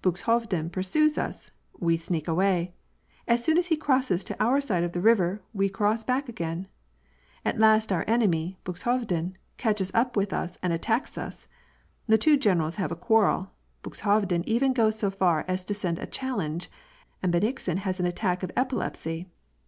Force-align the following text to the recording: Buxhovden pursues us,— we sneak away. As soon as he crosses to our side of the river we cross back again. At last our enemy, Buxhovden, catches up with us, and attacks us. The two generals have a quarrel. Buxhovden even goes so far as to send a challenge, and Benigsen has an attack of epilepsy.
Buxhovden 0.00 0.70
pursues 0.70 1.18
us,— 1.18 1.50
we 1.80 1.96
sneak 1.96 2.28
away. 2.28 2.72
As 3.26 3.42
soon 3.42 3.58
as 3.58 3.66
he 3.66 3.76
crosses 3.76 4.22
to 4.22 4.36
our 4.40 4.60
side 4.60 4.84
of 4.84 4.92
the 4.92 5.00
river 5.00 5.42
we 5.52 5.68
cross 5.68 6.04
back 6.04 6.28
again. 6.28 6.68
At 7.44 7.58
last 7.58 7.90
our 7.90 8.04
enemy, 8.06 8.60
Buxhovden, 8.64 9.34
catches 9.56 9.90
up 9.92 10.16
with 10.16 10.32
us, 10.32 10.56
and 10.62 10.72
attacks 10.72 11.18
us. 11.18 11.48
The 12.06 12.16
two 12.16 12.36
generals 12.36 12.76
have 12.76 12.92
a 12.92 12.94
quarrel. 12.94 13.50
Buxhovden 13.82 14.44
even 14.48 14.72
goes 14.72 14.96
so 15.00 15.10
far 15.10 15.44
as 15.48 15.64
to 15.64 15.74
send 15.74 15.98
a 15.98 16.06
challenge, 16.06 16.70
and 17.20 17.32
Benigsen 17.32 17.78
has 17.78 17.98
an 17.98 18.06
attack 18.06 18.44
of 18.44 18.52
epilepsy. 18.56 19.26